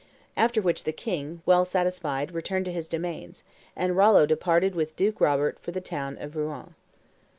After 0.35 0.63
which 0.63 0.85
the 0.85 0.91
king, 0.93 1.43
well 1.45 1.63
satisfied, 1.63 2.31
returned 2.31 2.65
to 2.65 2.71
his 2.71 2.87
domains; 2.87 3.43
and 3.75 3.95
Rollo 3.95 4.25
departed 4.25 4.73
with 4.73 4.95
Duke 4.95 5.21
Robert 5.21 5.59
for 5.59 5.69
the 5.69 5.79
town 5.79 6.17
of 6.17 6.35
Rouen." 6.35 6.73